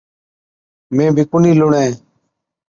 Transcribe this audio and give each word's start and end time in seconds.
مين 0.95 1.09
بِي 1.15 1.23
ڪونهِِي 1.31 1.51
لُڻَين۔ 1.59 1.91